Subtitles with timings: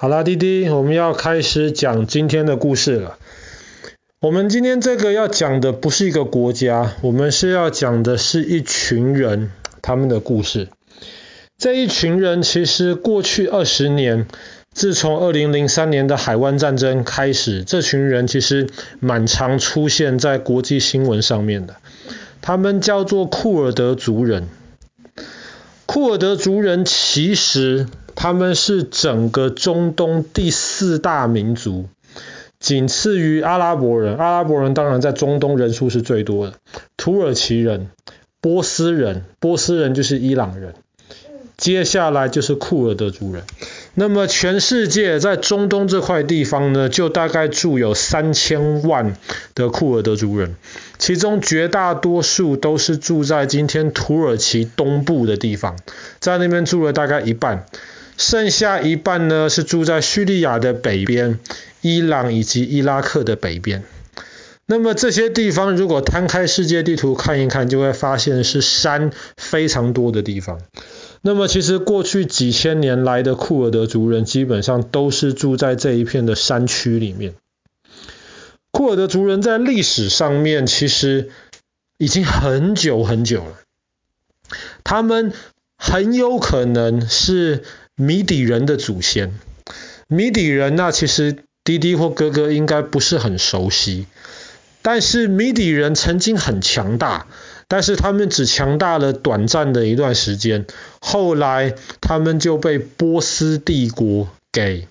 [0.00, 3.18] 好啦，滴滴，我们要开始讲今天的故事了。
[4.22, 9.52] 我们今天这个要讲的不是一个国家，我们是要讲的是一群人，
[9.82, 10.68] 他们的故事。
[11.58, 14.26] 这一群人其实过去二十年，
[14.72, 18.70] 自从二零零三年的海湾战争开始，这群人其实
[19.00, 21.76] 蛮常出现在国际新闻上面的。
[22.40, 24.48] 他们叫做库尔德族人。
[25.84, 31.88] 库尔德族人其实他们是整个中东第四大民族，
[32.58, 34.16] 仅次于阿拉伯人。
[34.16, 36.54] 阿拉伯人当然在中东人数是最多的，
[36.96, 37.88] 土耳其人、
[38.40, 40.74] 波斯人，波斯人就是伊朗人。
[41.56, 43.42] 接下来就是库尔德族人。
[43.92, 49.14] 那么全世界在中东这块地方呢，就大概住有三千万
[49.54, 50.56] 的库尔德族人，
[50.96, 55.76] 其中绝大多数都是住在今天土耳其东部的地方，
[56.18, 57.66] 在那边住了大概一半，
[58.20, 61.40] 剩下一半呢是住在叙利亚的北边、
[61.80, 63.82] 伊朗以及伊拉克的北边。
[64.66, 70.60] 那么这些地方如果摊开世界地图看一看，就会发现是山非常多的地方。
[71.22, 77.32] 那么其实过去几千年来的库尔德族人基本上都是住在这一片的山区里面。
[78.70, 81.30] 库尔德族人在历史上面其实
[81.96, 83.58] 已经很久很久了，
[84.84, 85.32] 他们
[85.76, 87.64] 很有可能是
[88.00, 89.38] 米底人的祖先。
[90.08, 94.06] 米底人那其实弟弟或哥哥应该不是很熟悉，
[94.82, 97.26] 但是米底人曾经很强大。
[97.68, 100.66] 但是他们只强大了短暂的一段时间，
[101.00, 104.88] 后来他们就被波斯帝国给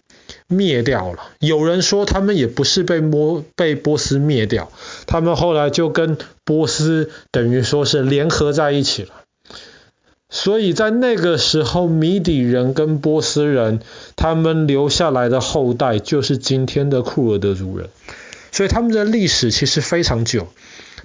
[0.48, 1.32] 灭掉了。
[1.40, 4.72] 有人说他们也不是被波被波斯灭掉，
[5.08, 9.10] 他们后来就跟波斯等于说是联合在一起了。
[10.30, 13.82] 所以在那个时候，米底人跟波斯人
[14.16, 17.90] 他们留下来的后代就是今天的库尔德族人，
[18.52, 20.48] 所以他们的历史其实非常久。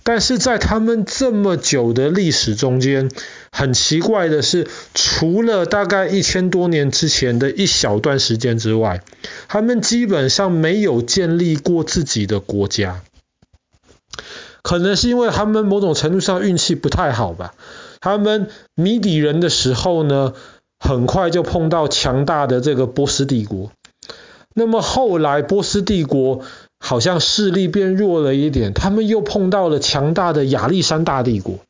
[0.03, 3.11] 但是在他们这么久的历史中间，
[3.51, 9.03] 很奇怪的是，除了大概一千多年之前的一小段时间之外，
[9.49, 13.01] 他们基本上没有建立过自己的国家。
[14.61, 17.55] 可能是因为他们某种程度上运气不太好吧。
[18.05, 20.35] 他们米底人的时候呢，
[20.79, 23.71] 很快就碰到强大的这个波斯帝国。
[24.55, 26.43] 那么后来波斯帝国。
[26.81, 31.61] 好像势力变弱了一点，他们又碰到了强大的亚历山大帝国，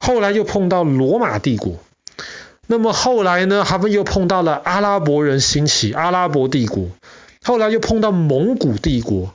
[0.00, 1.74] 后来又碰到罗马帝国，
[2.66, 6.86] 那么后来呢，他们又碰到了阿拉伯人兴起，阿拉伯帝国，
[7.42, 9.34] 后来又碰到蒙古帝国。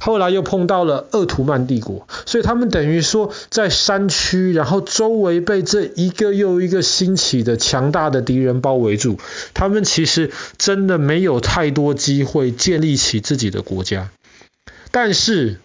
[0.00, 9.18] 后来又碰到了鄂图曼帝国，所以他们等于说在山区，然后周围被这一个又一个兴起的强大的敌人包围住，
[9.54, 14.10] 他们其实真的没有太多机会建立起自己的国家。
[14.92, 15.58] 但是，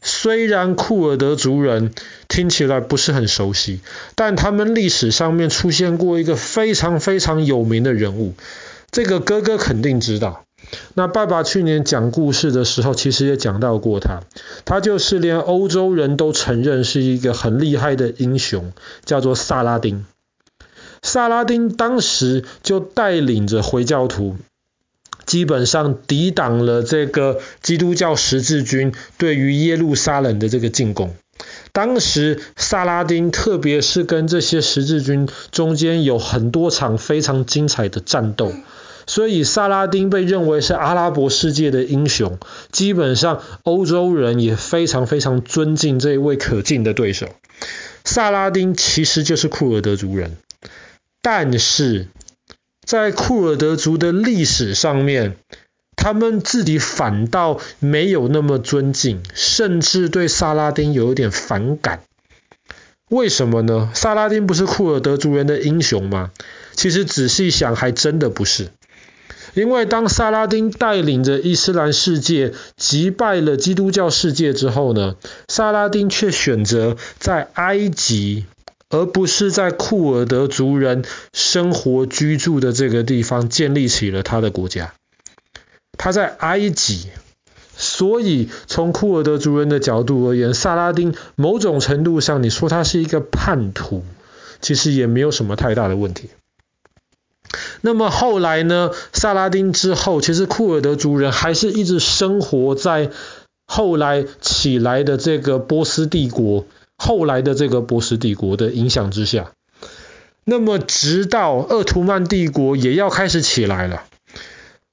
[0.00, 1.92] 虽然库尔德族人
[2.28, 3.80] 听起来不是很熟悉，
[4.14, 8.34] 但他们历史上面出现过一个非常非常有名的人物，
[8.92, 10.43] 这个哥哥肯定知道。
[10.94, 14.20] 那爸爸去年讲故事的时候，其实也讲到过他，
[14.64, 18.72] 他就是连欧洲人都承认是一个很厉害的英雄，
[19.04, 20.04] 叫做萨拉丁。
[21.02, 24.36] 萨拉丁当时就带领着回教徒，
[25.26, 31.14] 基本上抵挡了这个基督教十字军对于耶路撒冷的这个进攻。
[31.72, 38.52] 当时萨拉丁特别是跟这些十字军中间有很多场非常精彩的战斗。
[39.06, 42.38] 所以萨拉丁被认为是阿拉伯世界的英雄，
[42.72, 47.28] 基本上欧洲人也非常非常尊敬这一位可敬的对手。
[48.04, 50.36] 萨拉丁其实就是库尔德族人，
[51.22, 52.08] 但是
[52.84, 55.36] 在库尔德族的历史上面，
[55.96, 62.02] 他们自己反倒没有那么尊敬，甚至对萨拉丁有一点反感。
[63.10, 63.90] 为什么呢？
[63.94, 66.30] 萨拉丁不是库尔德族人的英雄吗？
[66.74, 68.68] 其实仔细想，还真的不是。
[69.54, 75.14] 因为当萨拉丁带领着伊斯兰世界击败了基督教世界之后呢，
[75.48, 78.46] 萨拉丁却选择在埃及，
[78.90, 84.92] 而不是在库尔德族人生活居住的这个地方建立起了他的国家。
[85.96, 87.06] 他在埃及，
[87.76, 94.04] 所以从库尔德族人的角度而言，萨拉丁某种程度上，你说他是一个叛徒，
[94.60, 96.30] 其实也没有什么太大的问题。
[97.86, 98.92] 那么后来呢？
[99.12, 103.10] 萨拉丁之后，其实库尔德族人还是一直生活在
[103.66, 106.64] 后来起来的这个波斯帝国，
[106.96, 109.52] 后来的这个波斯帝国的影响之下。
[110.44, 114.04] 那么直到鄂图曼帝国也要开始起来了，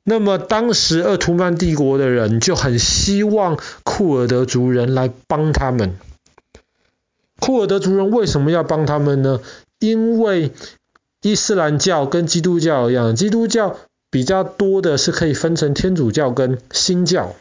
[0.04, 5.96] 那么当时鄂图曼帝国的人就很希望库尔德族人来帮他们。
[7.40, 9.40] 库尔德族人为什么要帮他们呢？
[9.80, 10.52] 因为
[11.22, 13.78] 伊斯兰教跟基督教一样，基督教
[14.10, 17.36] 比较多的是可以分成天主教跟新教，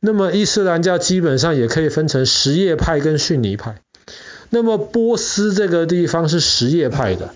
[0.00, 3.80] 那么伊斯兰教基本上也可以分成什叶派跟逊尼派。
[4.50, 7.34] 那么波斯这个地方是什叶派的。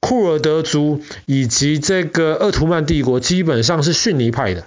[0.00, 4.64] 库尔德族以及这个鄂图曼帝国基本上是逊尼派的，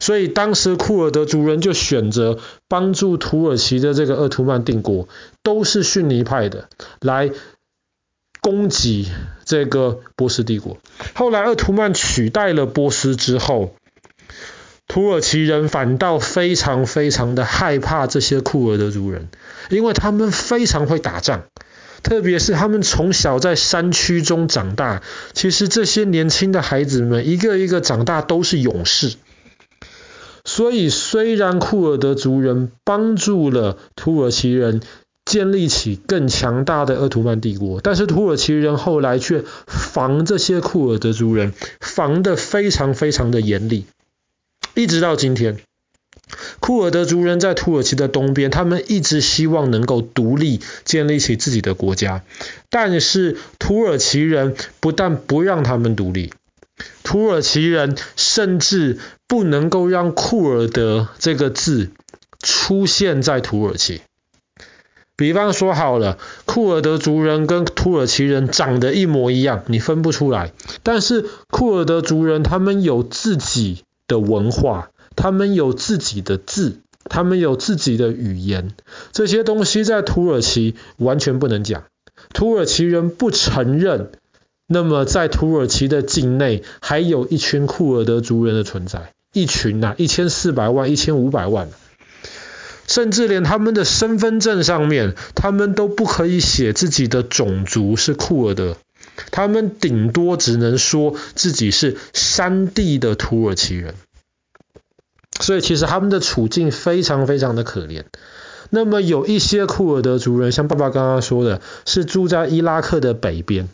[0.00, 5.08] 所以当时库尔德族人就选择帮助土耳其的这个鄂图曼帝国，
[5.42, 6.68] 都是逊尼派的，
[7.00, 7.30] 来
[8.44, 9.08] 攻击
[9.46, 10.76] 这个波斯帝国。
[11.14, 13.74] 后来鄂图曼取代了波斯之后，
[14.86, 19.28] 土耳其人反倒非常非常的害怕这些库尔德族人，
[19.70, 21.44] 因为他们非常会打仗。
[22.02, 25.00] 特别是他们从小在山区中长大，
[25.32, 29.14] 其实这些年轻的孩子们一个一个长大都是勇士。
[30.44, 34.82] 所以虽然库尔德族人帮助了土耳其人
[35.34, 43.84] 建立起更强大的鄂图曼帝国，但是土耳其人后来却防这些库尔德族人，防得非常非常的严厉，
[44.76, 45.58] 一直到今天。
[46.60, 52.22] 库尔德族人在土耳其的东边，他们一直希望能够独立，建立起自己的国家。
[52.70, 56.32] 但是土耳其人不但不让他们独立，
[57.02, 61.90] 土耳其人甚至不能够让库尔德这个字
[62.38, 64.00] 出现在土耳其。
[65.16, 70.52] 比方说好了，库尔德族人跟土耳其人长得一模一样，你分不出来。
[70.82, 74.90] 但是库尔德族人他们有自己的文化。
[75.16, 78.72] 他们有自己的字，他们有自己的语言，
[79.12, 81.84] 这些东西在土耳其完全不能讲，
[82.32, 84.10] 土耳其人不承认。
[84.66, 91.68] 那么在土耳其的境内，还有一群库尔德族人的存在，一群呐、啊，一千四百万、一千五百万，
[92.86, 98.76] 甚至连他们的身份证上面，他们都不可以写自己的种族是库尔德，
[99.30, 103.94] 他们顶多只能说自己是山地的土耳其人。
[105.40, 108.04] 所以其实他们的处境非常非常的可怜。
[108.70, 113.68] 那么有一些库尔德族人，像爸爸刚刚说的，是住在伊拉克的北边。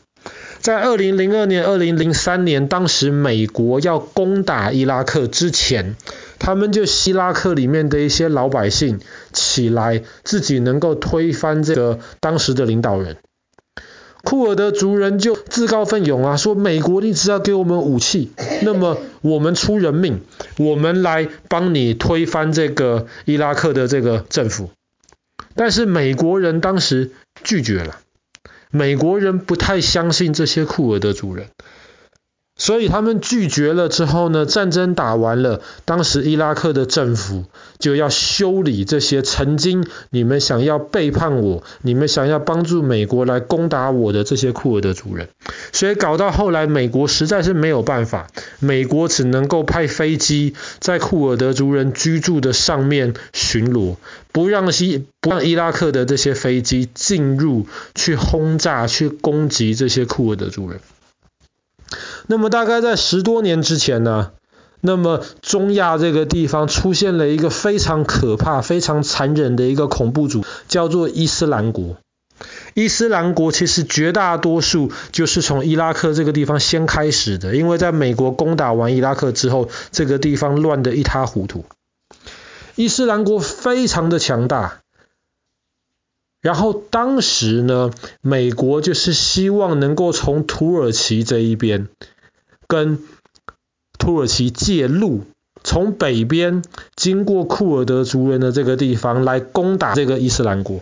[0.61, 5.97] 在二零零二年、二零零三年，当时美国要攻打伊拉克之前，
[6.39, 9.01] 他们就伊拉克里面的一些老百姓
[9.33, 13.17] 起来，自己能够推翻这个当时的领导人。
[14.23, 18.31] 库尔德族人就自告奋勇啊，说美国你只要给我们武器，
[18.61, 20.21] 那么我们出人命，
[20.59, 24.69] 我们来帮你推翻这个伊拉克的这个政府。
[25.55, 28.01] 但是美国人当时拒绝了，
[28.71, 31.49] 美国人不太相信这些库尔德族人。
[32.61, 37.47] 所以他们拒绝了之后呢，战争打完了，当时伊拉克的政府
[37.79, 45.31] 就要修理这些曾经你们想要背叛我、你们想要帮助美国来攻打我的这些库尔德族人。
[45.73, 48.29] 所以搞到后来，美国实在是没有办法，
[48.59, 53.97] 美国只能够派飞机在库尔德族人居住的上面巡逻，
[54.33, 60.79] 不让西不让伊拉克的这些飞机进入去轰炸、去攻击这些库尔德族人。
[62.31, 64.31] 那么大概在十多年之前呢，
[64.81, 71.97] 那么中亚这个地方出现了一个非常可怕、非常残忍的一个恐怖主，叫做伊斯兰国。
[72.75, 81.65] 伊斯兰国其实绝大多数就是从伊拉克这个地方先开始的，因为在美国攻打完伊拉克之后，这个地方乱得一塌糊涂。
[82.77, 84.79] 伊斯兰国非常的强大。
[86.41, 91.89] 然后当时呢，美国就是希望能够从土耳其这一边。
[92.71, 93.01] 跟
[93.99, 95.25] 土耳其借路，
[95.65, 96.63] 从北边
[96.95, 100.81] 经过库尔德族人的这个地方来攻打这个伊斯兰国。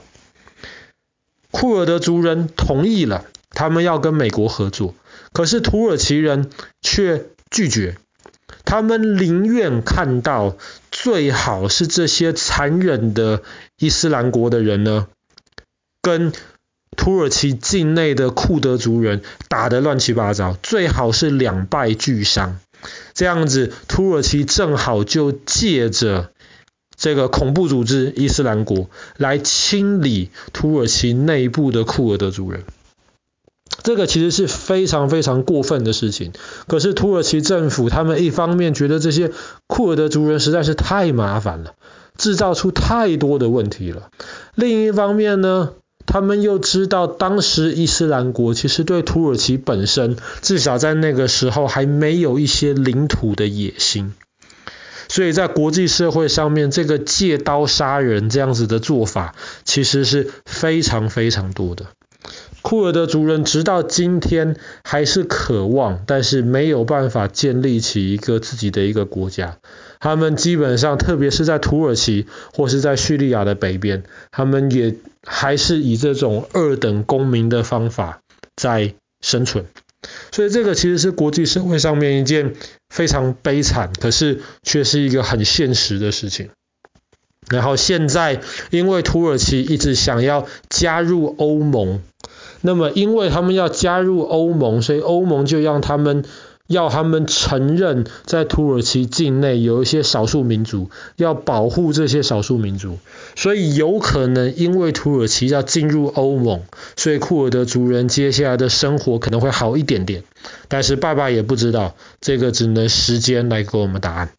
[1.51, 4.95] 库尔德族人同意了，他们要跟美国合作，
[5.33, 6.51] 可是土耳其人
[6.83, 7.97] 却拒绝，
[8.67, 10.59] 他们宁愿看到
[10.91, 13.43] 最好是这些残忍的
[13.79, 15.07] 伊斯兰国的人呢，
[16.03, 16.35] 跟。
[16.97, 22.59] 土耳其境内的库德族人打得乱七八糟，最好是两败俱伤。
[23.15, 26.31] 这样子，土耳其正好就借着
[26.97, 32.65] 这个恐怖组织伊斯兰国来清理土耳其内部的库尔德族人。
[33.83, 36.33] 这个其实是非常非常过分的事情。
[36.67, 39.31] 可是土耳其政府他们一方面觉得这些
[39.67, 41.75] 库尔德族人实在是太麻烦了，
[42.17, 44.11] 制造出太多的问题了。
[44.55, 45.75] 另一方面呢，
[46.09, 54.15] 他们又知道，当时伊斯兰国其实对土耳其本身，至少在那个时候还没有一些领土的野心。
[55.11, 59.35] 所以在国际社会上面，这个借刀杀人这样子的做法，
[59.65, 61.87] 其实是非常非常多的。
[62.69, 69.57] 库尔德族人直到今天还是渴望，但是没有办法建立起一个自己的一个国家。
[70.01, 74.97] 他们基本上，特别是在土耳其或是在叙利亚的北边，他们也
[75.27, 78.21] 还是以这种二等公民的方法
[78.55, 79.65] 在生存。
[80.31, 82.53] 所以这个其实是国际社会上面一件
[82.91, 86.51] 非常悲惨，可是却是一个很现实的事情。
[87.49, 92.03] 然后现在，因为土耳其一直想要加入欧盟，
[92.61, 96.25] 那么因为他们要加入欧盟，所以欧盟就让他们
[96.67, 102.99] 要他们承认，在土耳其境内有一些少数民族，要保护这些少数民族。
[103.37, 106.63] 所以有可能因为土耳其要进入欧盟，
[106.97, 110.25] 所以库尔德族人接下来的生活可能会好一点点。
[110.69, 114.38] 但是爸爸也不知道，这个只能时间来给我们答案。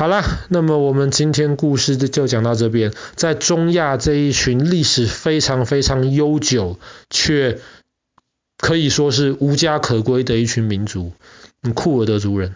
[0.00, 2.94] 好啦，那么我们今天故事就讲到这边。
[3.16, 6.78] 在中亚这一群历史非常非常悠久，
[7.10, 7.58] 却
[8.56, 11.12] 可以说是无家可归的一群民族，
[11.74, 12.54] 库尔德族人。